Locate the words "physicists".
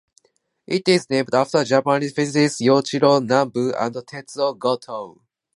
2.13-2.59